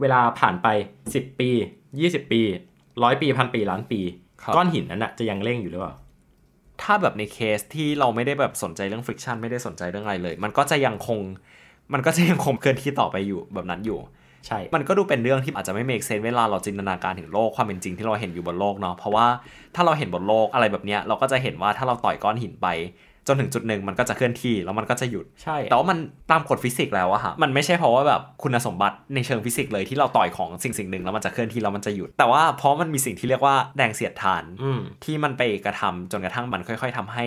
[0.01, 0.69] เวลาผ่านไป
[1.07, 1.51] 10 ปี
[1.91, 2.41] 20 ปี
[3.03, 4.01] ร้อยปีพันปีล้านปี
[4.43, 5.95] ครับก้อนหินนั้นอะจะยังเร่งอยู่หรือเปล่า
[6.83, 11.19] ถ้าแบบในเคสที่เราไม่ได้แบบสนใจเรื่อง friction ไม่ได้สนใจเรื่องอะไรเลย มันก็จะยังคง
[11.93, 13.99] มันก็จะยังคงเคลื่อนที่ต่อไปอยู่แบบนั้นอยู่
[14.47, 19.27] ใช่ มันก็ดูเป็นเรื่องที่อาจจะไม่ make sense เวลาเราจินตนาการถึงโลกความเป็นจริงที่เราเห็นอยู่บนโลกเนาะ เพราะว่า
[19.75, 22.69] ถ้าเราเห็นบนโลกอะไรแบบเนี้ยเราก็จะเห็นว่าถ้าเราต่อยก้อนหินไป
[23.29, 25.99] จนถึงจุดหนึ่งมันก็จะเคลื่อนที่แล้วมันก็จะหยุด ใช่ แต่ว่ามัน
[26.31, 37.27] ตามกฎฟิสิกส์แล้วอะฮะ มันไม่ใช่เพราะว่าแบบคุณสมบัติในเชิงฟิสิกส์เลยที่เราต่อยของสิ่งสิ่งหนึ่งแล้วมันจะเคลื่อนที่แล้วมันจะหยุด แต่ว่าเพราะมันมีสิ่งที่เรียกว่าแรงเสียดทานอืมที่มันไปกระทำจนกระทั่งมันค่อย ๆทำให้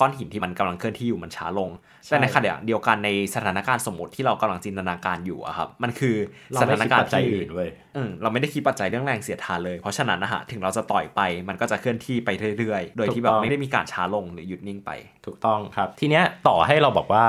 [0.00, 1.70] ก้อนหินที่มันกำลังเคลื่อนที่อยู่มันช้าลง
[2.04, 6.16] ใช่แต่ในขณะเดียวกันในสถานการณ์สมมติที่เรากำลังจินตนาการอยู่อะครับ มันคือ
[6.52, 14.90] สถานการณ์ที่เราไม่ถานคิดปัจจัยอื่นเว้ยเออเราไม่ได้คิดปัจจัยเรื่องแรงเสียดทานเลย เพราะฉะนั้นนะฮะถึงเราจะต่อยไป มันก็จะเคลื่อนที่ไปเรื่อยๆ โดยที่แบบถูกต้องไม่ได้มีการช้าลงหรือหยุดนิ่งไป
[15.26, 17.26] ถูกต้องครับ ทีเนี้ยต่อให้เราบอกว่า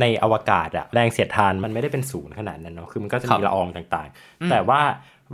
[0.00, 4.80] ในอวกาศอะแรงเสียดทานมันไม่ได้เป็นศูนย์ขนาดนั้นเนาะ คือมันก็จะครัมีบละอองต่างๆ แต่ว่า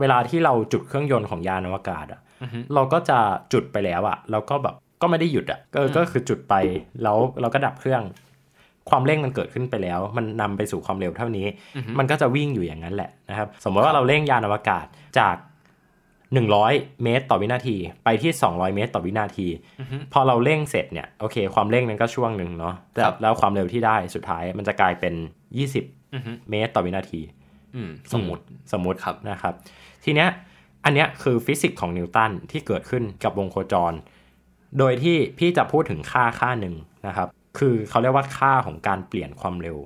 [0.00, 2.20] เวลาที่เราจุดเครื่องยนต์ของยานอวกาศอะ
[2.74, 3.18] เราก็จะ
[3.52, 6.54] จุดไปแล้วอะเราก็แบบ ก็ไม่ได้หยุดอะก็ก็คือจุดไป
[7.02, 8.02] แล้วเราก็ดับเครื่อง
[8.90, 11.46] ความเร่งมันเกิดขึ้นไปแล้ว มันนำไปสู่ความเร็วเท่านี้
[11.98, 14.86] มันก็จะวิ่งอยู่อย่างนั้นแหละนะครับ สมมติว่าเราเร่งยานอวกาศ
[15.18, 15.36] จาก
[16.40, 19.46] 100 เมตรต่อวินาที ไปที่ 200 เมตรต่อวินาที
[20.12, 25.14] พอเราเร่งเสร็จเนี่ยโอเค ความเร่งนั้นก็ช่วงหนึ่งเนาะแต่ครับแล้วความเร็วที่ได้สุดท้ายมันจะกลายเป็น
[25.56, 27.20] อือฮึ20 เมตรต่อวินาที
[27.74, 29.54] อืมสมมติสมมุติครับนะครับ
[30.04, 30.28] ทีเนี้ย
[30.84, 33.92] อันเนี้ยคือฟิสิกส์ของนิวตันที่เกิดขึ้นกับวงโคจร
[34.78, 36.74] โดยที่พี่จะพูดถึงค่าค่าหนึ่ง
[37.06, 39.78] นะครับ คือเขาเรียกว่าค่าของการเปลี่ยนความเร็ว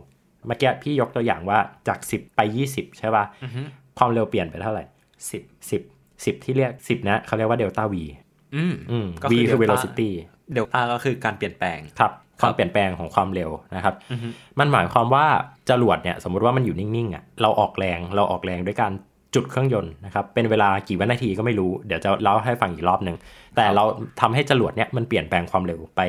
[0.46, 3.62] เมื่อกี้พี่ยกตัวอย่างว่าจาก 10 ไป 20 ใช่ป่ะอือฮึ
[3.99, 4.85] ความเร็วเปลี่ยนไปเท่าไหร่
[5.31, 5.42] สิบ
[6.25, 7.94] 10 10 ที่เรียก 10 นะเขาเรียกว่าเดลต้า v
[8.57, 10.11] อืมอืมก็ v คือคือ delta velocity
[10.55, 15.27] เดลต้าก็คือการเปลี่ยนแปลงครับคครับวามเปลี่ยนแปลงของความเร็วนะครับอือฮึมันหมายความว่า
[15.70, 18.92] จรวดเนี่ยสมมุติว่ามันอยู่นิ่งๆอะเราออกแรงเราออกแรงด้วยการ
[19.37, 23.16] จุดเครื่องยนต์นะครับ เป็นเวลากี่วินาทีก็ไม่รู้ เดี๋ยวจะเล่าให้ฟังอีกรอบหนึ่ง
[23.57, 23.85] แต่เรา
[24.20, 26.01] ทำให้จรวดเนี่ยมันเปลี่ยนแปลงความเร็วไป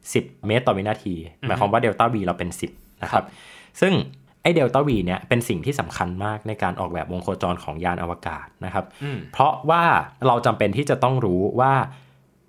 [0.00, 1.14] 10 เมตรต่อวินาที
[1.46, 3.24] หมายความว่าเดลต้า v เราเป็น 10 นะครับ
[3.80, 3.92] ซึ่ง
[4.42, 9.84] ไอเดลต้า v เนี่ยเป็นสิ่งที่สำคัญมากในการออกแบบวงโคจรของยานอวกาศนะครับอืมเพราะว่า
[10.26, 11.72] เราจำเป็นที่จะต้องรู้ว่า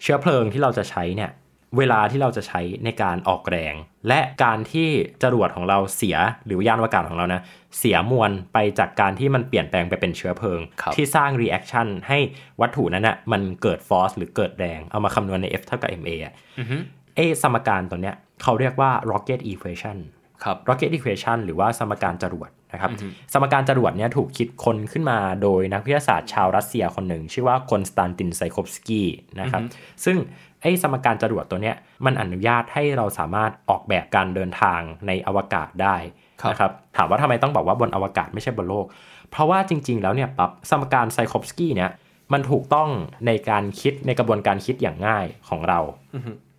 [0.01, 1.31] เชื้อเพลิงที่เราจะใช้เนี่ย
[1.77, 3.73] เวลาที่เราจะใช้ในการออกแรง
[4.07, 4.89] และการที่
[5.23, 7.41] จรวดของเราเสียหรือยานอวกาศของเรานะ
[7.77, 12.19] เสียมวลไปจากการที่มันเปลี่ยนแปลงไปเป็นเชื้อเพลิงครับที่สร้าง reaction ให้
[12.61, 16.77] วัตถุนั้นน่ะมันเกิด force หรือเกิดแรง เอามาคำนวณใน F เท่ากับ ma อะอือฮึ
[17.15, 19.97] เอสมการตัวเนี้ยเขาเรียกว่า rocket equation
[20.43, 22.91] ครับ rocket equation หรือว่าสมการจรวดนะครับ
[23.33, 29.07] สมการจรวดเนี่ยถูกคิดค้นขึ้นมาโดยนักวิทยาศาสตร์ชาวรัสเซียคนหนึ่ง ชื่อว่าคอนสแตนตินไซคอฟสกี้
[29.39, 29.61] นะครับ
[30.05, 30.17] ซึ่ง
[30.61, 31.75] ไอ้สมการจรวดตัวเนี้ย
[32.05, 38.85] มันอนุญาตให้เราสามารถออกแบบการเดินทางในอวกาศได้ครับ นะครับถามว่าทำไมต้องบอกว่าบนอวกาศไม่ใช่บนโลก
[39.31, 41.91] เพราะว่าจริง ๆ แล้วเนี่ยปั๊บสมการไซคอฟสกี้เนี่ย
[42.33, 42.89] มันถูกต้อง
[43.27, 45.79] ในการคิดในกระบวนการคิดอย่างง่ายของเรา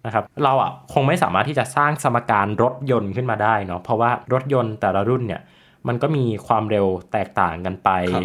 [0.07, 5.41] นะครับเราอะคงไม่สามารถที่จะสร้างสมการรถยนต์ขึ้นมาได้เนาะเพราะว่ารถยนต์แต่ละรุ่นเนี่ย
[5.89, 8.23] มันก็มีความเร็วแตกต่างกันไปครับ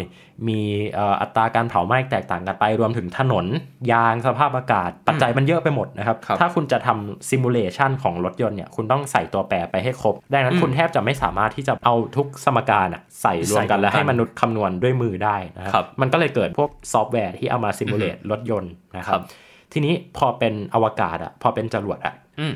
[0.48, 0.60] มี
[0.94, 3.46] เอ่ออัตราการเผาไหม้แตกต่างกันไป รวมถึงถนน
[3.92, 19.24] ยางสภาพอากาศ ปัจจัยมันเยอะไปหมดนะครับครับถ้าคุณจะทำ simulation ของรถยนต์เนี่ย คุณต้องใส่ตัวแปรไปให้ครบ ดังนั้นคุณแทบจะไม่สามารถที่จะเอาทุกสมการอะใส่รวมกันใส่รวมกันแล้วให้มนุษย์คำนวณด้วยมือได้นะคครัรับ มันก็เลยเกิดพวกซอฟต์แวร์ที่เอามา simulate รถยนต์นะคครัรับบ
[19.72, 22.54] ทีนี้พอเป็นอวกาศอะพอเป็นจรวดอะอืม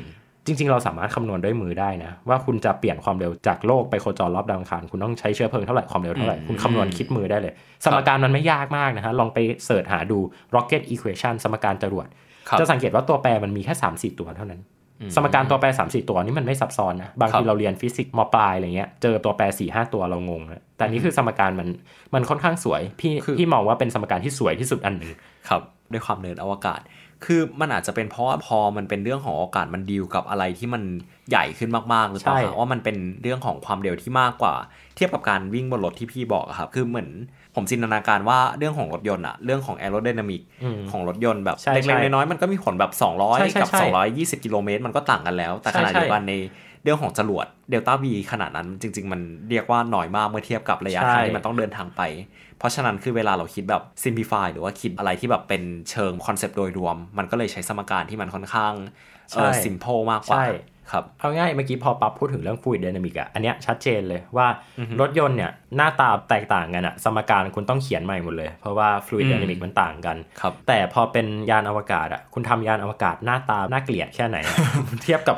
[0.49, 7.53] จริง ๆ เราสามารถคำนวณด้วยมือได้นะ ว่าคุณจะเปลี่ยนความเร็วจากโลกไปโคจรรอบดาวอังคาร คุณต้องใช้เชื้อเพลิงเท่าไหร่ความเร็วเท่าไหร่อืมคุณคำนวณคิดมือได้เลย
[7.85, 10.17] สมการมันไม่ยากมากนะฮะลองไปเสิร์ชหาดู
[10.55, 12.07] rocket equation สมการจรวด
[12.49, 14.61] ครับจะสังเกตว่าตัวแปรมันมีแค่ 3 4 ตัวเท่านั้น
[15.15, 21.67] สมการตัวแปร 3 4 ตัวนี่มันไม่ซับซ้อนนะบางครัทีบเราเรียนฟิสิกส์มปลายอะไรเงี้ยเจอตัวแปร4 5ตัวเรางงนะแต่นี่คือสมการมัน
[22.13, 25.11] มันค่อนข้างสวยพี่คือพี่มองว่าเป็นสมการที่สวยที่สุดอันหนึ่ง
[25.49, 26.79] ครับด้วยความเนินอวกาศ
[27.25, 30.83] คือมันอาจจะเป็นเพราะว่าพอมันเป็นเรื่องของอวกาศมันดีลกับอะไรที่มัน
[31.29, 34.53] ใหญ่ขึ้นมากๆหรือเปล่าใช่คะว่ามันเป็นเรื่องของความเร็วที่มากกว่า
[34.95, 37.09] เทียบกับการวิ่งบนรถที่พี่บอกอะครับ คือเหมือน
[37.55, 42.91] ผมจินตนาการว่าเรื่องของรถยนต์อะเรื่องของแอโร d y นามิกอืมของรถยนต์แบบใช่เล็กใช่ๆน้อยๆมันก็มีผลแบบ
[43.39, 43.83] ใช่ใช่200 กับใช่
[44.37, 46.33] 220 กิโลเมตรมันก็ต่างกันแล้ว แต่ใช่ขณะใช่เดียวกันใน
[46.83, 52.01] เรื่องของจรวดเดลต้าวีขนาดนั้นจริง ๆ มันเรียกว่าน้อยมากเมื่อเทียบกับระยะทางที่มันต้องเดินทางไป
[52.59, 58.73] เพราะฉะนั้นคือเวลาเราคิดแบบ simplify หรือว่าคิดอะไรที่แบบเป็นเชิง concept โดยรวม มันก็เลยใช้สมการที่มันค่อนข้าง
[59.33, 60.47] เออใช่ simple มากกว่าใช่
[60.91, 64.47] ครับเอาง่ายเมื่อกี้พอปั๊บพูดถึงเรื่อง fluid dynamic อะอันเนี้ยชัดเจนเลยว่า
[65.01, 74.57] รถยนต์เนี่ยหน้าตาแตกต่างกันอะสมการคุณต้องเขียนใหม่หมดเลย เพราะว่า fluid อืม dynamic มันต่างกันครับแต่พอเป็นยานอวกาศอะคุณทำยานอวกาศหน้าตาน่าเกลียดแค่ไหนอะ
[75.03, 75.37] เทียบกับ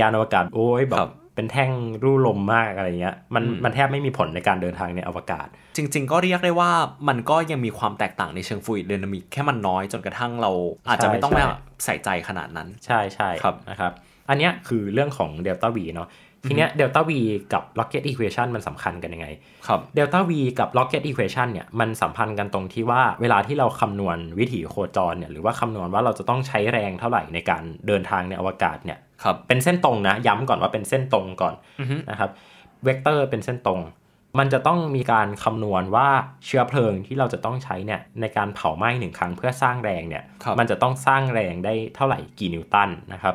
[0.00, 1.70] ยานอวกาศโอ้ยแบบครับเป็นแท่ง
[2.04, 5.46] รูลมมากอะไรเงี้ยมันอืมมันแทบไม่มีผลในการเดินทางในอวกาศ
[5.76, 6.70] จริง ๆ ก็เรียกได้ว่า
[7.08, 10.50] มันก็ยังมีความแตกต่างในเชิงฟ l ู i ด d ด n นามิกแค่มันน้อยจนกระทั่งเรา
[10.88, 13.92] อาจจะไม่ต้องใช่มาใช่ใส่ใจขนาดนั้น ใช่ใช่ครับนะครับ
[14.28, 16.08] อันเนี้ยคือเรื่องของ delta v เนาะ
[16.48, 17.10] ทีเนี้ย delta v
[17.52, 19.28] กับ rocket equation มันสำคัญกันยังไง
[19.66, 32.30] ครับเดลต้า v กับ rocket equation เนี่ยมันสัมพันธ์กันตรงที่ว่าเวลาที่เราคำนวณวิถีโคจรเนี่ยหรือว่าคำนวณว่าเราจะต้องใช้แรงเท่าไหร่ในการเดินทางในอวกาศเนี่ย ครับเป็นเส้นตรงนะ ย้ำก่อนว่าเป็นเส้นตรงก่อนอือฮึนะครับ
[32.84, 33.80] เวกเตอร์เป็นเส้นตรง
[34.38, 36.08] มันจะต้องมีการคำนวณว่า
[36.46, 43.34] เชื้อเพลิงที่เราจะต้องใช้เนี่ยในการเผาไหม้หนึ่งครั้งเพื่อสร้างแรงเนี่ยครับมันจะต้องสร้างแรงได้เท่าไหร่กี่นิวตันนะครับ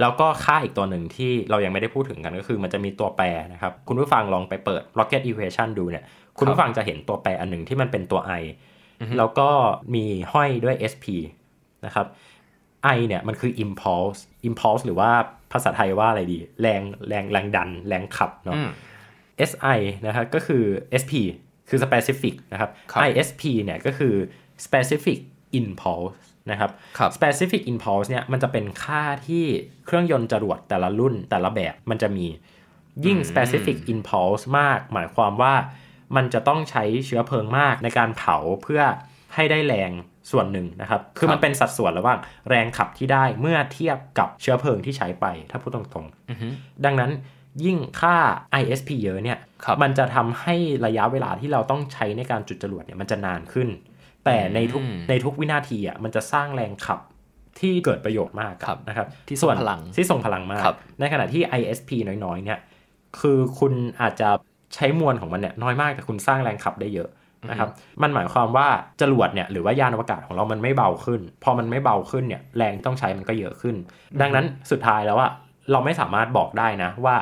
[0.00, 6.04] แล้วก็ค่าอีกตัวหนึ่งที่เรายังไม่ได้พูดถึงกันก็คือมันจะมีตัวแปรนะครับ คุณผู้ฟังลองไปเปิด rocket equation ดูเนี่ย
[6.38, 8.44] คุณผู้ฟังจะเห็นตัวแปรอันหนึ่งที่มันเป็นตัว i
[9.18, 9.48] แล้วก็
[9.94, 11.06] มีห้อยด้วย sp
[11.86, 12.06] นะครับ
[12.96, 15.10] i เนี่ยมันคือ impulse impulse หรือว่า
[15.52, 18.70] ภาษาไทยว่าอะไรดี แรงแรงแรงดัน แรงขับเนาะอืม
[19.50, 20.64] SI นะครับก็คือ
[21.02, 21.12] SP
[21.68, 24.14] คือ specific นะครับครับ ISP เนี่ยก็คือ
[24.66, 25.18] specific
[25.60, 26.16] impulse
[26.50, 29.44] นะครับครับ specific impulse เนี่ยมันจะเป็นค่าที่
[29.86, 32.26] เครื่องยนต์จรวดแต่ละรุ่นแต่ละแบบมันจะมี
[33.04, 35.54] ยิ่ง specific impulse มาก หมายความว่า
[36.16, 38.82] มันจะต้องใช้เชื้อเพลิงมากในการเผาเพื่อ
[39.34, 39.90] ให้ได้แรง
[40.30, 47.10] ส่วนหนึ่งนะครับ คือมันเป็นสัดส่วนระหว่างแรงขับที่ได้เมื่อเทียบกับเชื้อเพลิงที่ใช้ไป ถ้าพูดตรงๆ ดังนั้น
[47.64, 48.16] ยิ่งค่า
[48.60, 50.54] ISP เยอะเนี่ยครับมันจะทำให้
[50.86, 53.68] ระยะเวลาที่เราต้องใช้ในการจุดจรวดเนี่ยมันจะนานขึ้น
[54.24, 57.00] แต่ในทุกอืมในทุกวินาทีอะมันจะสร้างแรงขับ
[57.60, 61.90] ที่เกิดประโยชน์มากครับนะครับ ที่ส่งวนพลังที่ส่งพลังมากครับในขณะที่ ISP
[62.24, 62.58] น้อยๆ เนี่ย
[63.20, 64.28] คือคุณอาจจะ
[64.74, 67.08] ใช้มวลของมันเนี่ยน้อยมากแต่คุณสร้างแรงขับได้เยอะ
[67.48, 67.68] นะครับ
[68.02, 68.68] มันหมายความว่า
[69.00, 73.76] จรวดเนี่ยหรือว่ายานอวกาศของเรามันไม่เบาขึ้น พอมันไม่เบาขึ้นเนี่ยแรงที่ต้องใช้มันก็เยอะขึ้น
[74.20, 75.30] ดังนั้นสุดท้ายแล้วอะ
[75.72, 77.16] เราไม่สามารถบอกได้นะว่า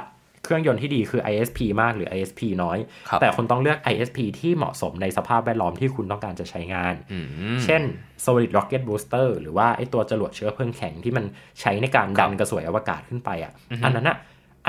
[0.45, 2.79] เครื่องยนต์ที่ดีคือ ISP มากหรือ ISP น้อย
[3.09, 7.19] ครับแต่คุณต้องเลือก ISP ที่เหมาะสมในสภาพแวดล้อมที่คุณต้องการจะใช้งานอื
[7.57, 7.83] มเช่น
[8.25, 11.25] solid rocket booster หรือว่าไอตัวจรวดเชื้อเพลิงแข็งที่มัน
[11.61, 13.53] ใช้ในการดันกระสวยอวกาศขึ้นไปอะ
[13.85, 14.17] อันนั้นอะ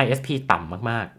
[0.03, 1.18] ISP ต่ำมากอ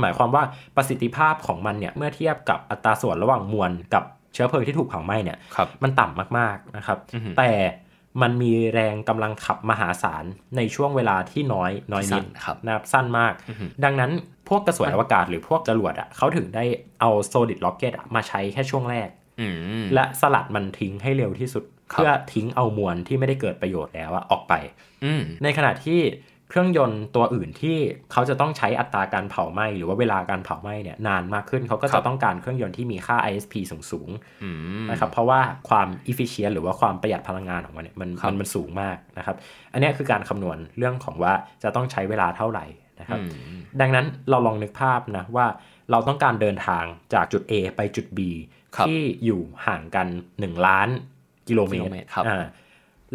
[0.00, 0.42] หมายความว่า
[0.76, 7.52] ประสิทธิภาพของมันเนี่ยเมื่อเทียบกับอัตราส่วนระหว่างมวลกับเชื้อเพลิงที่ถูกเผาไหม้เนี่ยครับมันต่ำมากๆนะครับอือฮึแต่
[8.22, 10.24] มันมีแรงกำลังขับมหาศาล
[10.56, 13.32] ในช่วงเวลาที่น้อยน้อยนิดสั้นครับนะครับสั้นมาก
[13.84, 14.10] ดังนั้น
[14.48, 16.64] พวกกระสวยอวกาศหรือพวกจรวดอะเขาถึงได้
[17.00, 19.08] เอา solid rocket อะมาใช้แค่ช่วงแรก
[19.40, 19.46] อื
[19.82, 24.54] มและสลัดมันทิ้งให้เร็วที่สุดครับเพื่อทิ้งเอามวลที่ไม่ได้เกิดประโยชน์แล้วอะออกไป
[25.04, 26.00] อืมในขณะที่
[26.48, 27.76] เครื่องยนต์ตัวอื่นที่
[28.12, 34.50] เขาจะต้องใช้อัตราการเผาไหม้หรือว่าเวลาการเผาไหม้เนี่ยนานมากขึ้นเขาก็ครัจะบต้องการเครื่องยนต์ที่มีค่า ISP สูงสูงๆอื
[34.84, 39.36] มนะครับเพราะว่าความ efficient หรือว่าความประหยัดพลังงานของมันเนี่ยมันครับมันมันสูงมากนะครับ
[39.72, 41.32] อันเนี้ยคือการคำนวณเรื่องของว่า
[41.62, 42.66] จะต้องใช้เวลาเท่าไหร่
[43.00, 43.24] นะครับอื
[43.58, 45.46] มดังนั้นเราลองนึกภาพนะว่า
[45.90, 46.84] เราต้องการเดินทาง
[47.14, 48.20] จากจุด A ไปจุด B
[48.76, 50.06] ครับที่อยู่ห่างกัน
[50.38, 50.88] 1 ล้าน
[51.48, 52.44] กิโลเมกิตโลรเมตรครับอ่า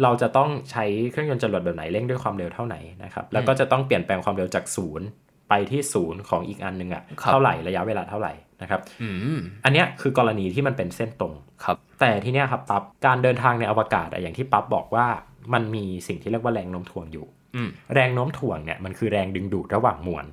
[0.02, 5.06] เราจะต้องใช้เครื่องยนต์จรวดแบบไหนเร่งด้วยความเร็วเท่าไหร่นะครับแล้วก็จะต้องเปลี่ยนแปลงความเร็วจากศูนย์
[5.48, 15.06] ไปที่ศูนย์ของอีกอันหนึ่งอะครับเท่าไหร่ระยะเวลาเท่าไหร่นะครับอืมอันเนี้ยคือกรณีที่มันเป็นเส้นตรงครับ แต่ทีเนี้ยครับปั๊บการเดินทางในอวกาศอะอย่างที่ปั๊บบอกว่า
[15.54, 17.26] มันมีสิ่งที่เรียกว่าแรงโน้มถ่วงอยู่
[17.56, 20.24] อืมแรงโน้มถ่วงเนี่ยมันคือแรงดึงดูดระหว่างมวล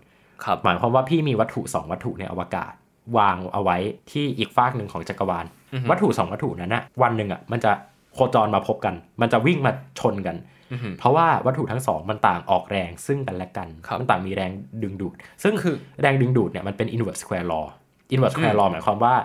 [0.44, 2.74] ครับหมายความว่าพี่มีวัตถุ 2 วัตถุในอวกาศ
[3.18, 3.78] วางเอาไว้
[4.12, 7.72] ที่อีกฟากหนึ่งของจักรวาลอือฮึวัตถุ 2 วัตถุนั้นนะวันหนึ่งอะมันจะ
[8.14, 10.36] โคจรมาพบกัน มันจะวิ่งมาชนกัน
[10.72, 14.52] อือฮึเพราะว่าวัตถุทั้งสองมันต่างออกแรงซึ่งกันและกันครับมันต่างมีแรง
[14.84, 17.66] ดึงดูด ซึ่งคือแรงดึงดูดเนี่ยมันเป็น inverse square law
[18.14, 19.16] inverse อื square ม law หมายความว่า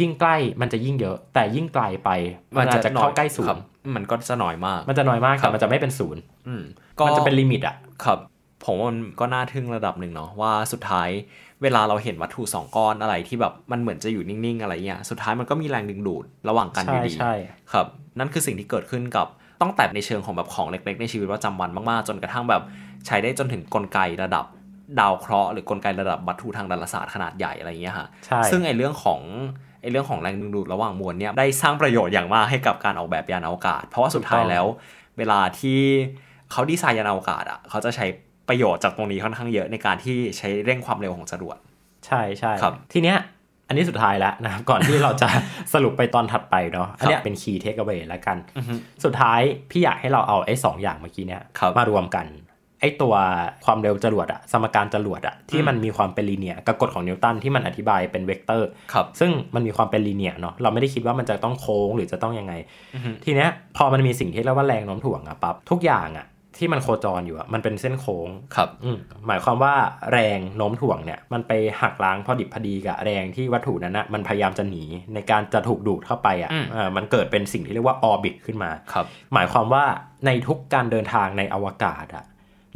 [0.00, 2.10] ยิ่งใกล้มันจะยิ่งเยอะ แต่ยิ่งไกลไป
[2.58, 3.64] มันอาจจะเข้าใกล้ศูครันบย์
[3.96, 6.62] มันก็จะน้อยมาก มันจะน้อยมากครัแต่บมันจะไม่เป็นศูนย์อืม
[7.06, 8.18] มันจะเป็นลิมิตอะครับ
[8.64, 11.08] ผมว่ามันก็น่าทึ่งระดับหนึ่งเนาะว่าสุดท้าย
[11.62, 17.32] เวลาเราเห็นวัตถุสองก้อนอะไรที่แบบมันเหมือนจะอยู่นิ่งๆ อะไรเงี้ยสุดท้ายมันก็มีแรงดึงดูดระหว่างกันอใช่ยู่ดีใช่
[17.72, 17.86] ครับ
[18.18, 19.26] นั่นคือสิ่งที่เกิดขึ้นกับ
[19.60, 22.62] ต้องแต่ในเชิงของแบบของเล็กๆ ในชีวิตประจำวันมากๆ จนกระทั่งแบบ
[23.06, 24.44] ใช้ได้จนถึงกลไกระดับ
[25.00, 29.20] ดาวเคราะห์หรือกลไกระดับวัตถุทางดาราศาสตร์ขนาดใหญ่อะไรเงี้ยฮะใช่ซึ่งไอ้เรื่องของ
[29.82, 34.66] ไอ้เรื่องของแรงดึงดูดระหว่างมวลเนี่ยได้สร้างประโยชน์อย่างมากให้กับการออกแบบยานอวกาศ เพราะว่าสุดท้ายแล้ว
[35.18, 35.80] เวลาที่
[36.50, 38.06] เขาดีไซน์ยานอวกาศอะเขาจะใช้
[38.48, 41.56] ประโยชน์จากตรงนี้ค่อนข้างเยอะในการที่ใช้เร่งความเร็วของจรวด
[42.06, 43.18] ใช่ใช่ครับทีเนี้ย
[43.70, 45.28] อันนี้สุดท้ายแล้วนะครับก่อนที่เราจะ
[45.74, 52.26] สรุปไปตอนถัดไปเนาะอันเนี้ยเป็น key takeaway แล้วกันอือฮึสุดท้ายพี่อยากให้เราเอาไอ้สองอย่างเมื่อกี้เนี้ยครับมารวมกัน
[52.80, 53.14] ไอ้ตัว
[53.64, 62.52] ความเร็วจรวดอะสมการจรวดอะที่อืมมันมีความเป็น linear กับกฎของนิวตันที่มันอธิบายเป็นเวกเตอร์ครับซึ่งมันมีความเป็น linear เนาะเราไม่ได้คิดว่ามันจะต้องโค้งหรือจะต้องยังไง
[62.94, 66.26] อือฮึทีเนี้ยพอมันมีสิ่งที่เรียกว่าแรงโน้มถ่วงอะปั๊บทุกอย่างอะ
[66.60, 69.74] ที่มันโคจรอยู่อะมันเป็นเส้นโค้งครับอืมหมายความว่า
[70.12, 79.84] แรงโน้มถ่วงเนี่ย มันไปหักล้างพอดิบพอดีกับแรงที่วัตถุนั้นนะมันพยายามจะหนีในการจะถูกดูดเข้าไปอืมอะ่ะเออมันเกิดเป็นสิ่งที่เรียกว่าออร์บิทขึ้นมาครับ หมายความว่า
[80.26, 82.24] ในทุกการเดินทางในอวกาศอะ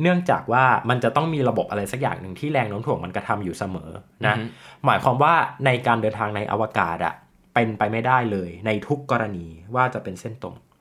[0.03, 3.91] เนื่องจากว่ามันจะต้องมีระบบอะไรสักอย่างหนึ่งที่แรงโน้มถ่วงมันกระทำอยู่เสมอ
[4.27, 5.35] นะอือฮึหมายความว่า
[5.67, 7.15] ในการเดินทางในอวกาศอะ
[7.55, 10.74] เป็นไปไม่ได้เลยในทุกกรณีว่าจะเป็นเส้นตรงอืม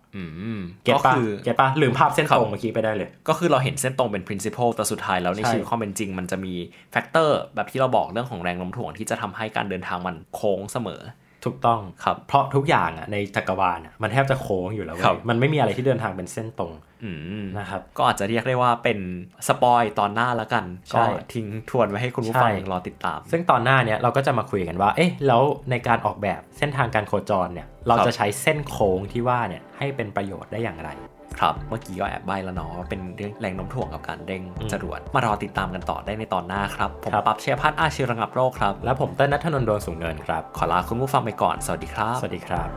[0.83, 6.53] get ก็ปะคือ get ปะลืมภาพเส้นครับตรงเมื่อกี้ไปได้เลย ก็คือเราเห็นเส้นตรงเป็น principle แต่สุดท้ายแล้วในใช่ชีวิตความเป็นจริง มันจะมี
[6.91, 11.01] factor แบบที่เราบอกเรื่องของแรงโน้มถ่วงที่จะทำให้การเดินทางมันโค้งเสมอ
[11.45, 18.99] ถูกต้องครับ เพราะทุกอย่างอะในจักรวาลอะมันแทบจะโค้งอยู่แล้วเว้ยครับมันไม่มีอะไรที่เดินทางเป็นเส้นตรงอืมนะครับ ก็อาจจะเรียกได้ว่าเป็น
[19.47, 30.89] spoil ตอนหน้าแล้วกันใช่ก็ทิ้งทวนไว้ให้คุณผู้ฟังใช่รอติดตาม ซึ่งตอนหน้าเนี้ยเราก็จะมาคุยกันว่า เอ๊ะแล้วในการออกแบบเส้นทางการโคจรเนี่ย เราครับจะใช้เส้นโค้งที่ว่าเนี่ยให้เป็นประโยชน์ได้อย่างไร
[31.39, 42.67] ครับเมื่อกี้ก็แอบใบแล้วเนาะว่าเป็นเรื่องแรงโน้มถ่วงกับการเร่งอืมจรวดมารอติดตามกันต่อได้ในตอนหน้าครับ ผมครับปั๊บเชียร์พัฒน์อาชีระงับโรคครับ แล้วผมเต้นนัทนนท์ดวงสูงเนินครับ ขอลาคุณผู้ฟังไปก่อน สวัสดีครับ สวัสดีครับ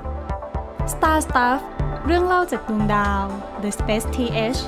[0.92, 1.60] Star Stuff
[2.06, 3.24] เรื่องเล่าจากดวงดาว
[3.62, 4.60] The Space TH